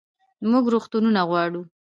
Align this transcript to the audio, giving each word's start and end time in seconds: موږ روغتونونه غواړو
موږ 0.51 0.63
روغتونونه 0.73 1.21
غواړو 1.29 1.61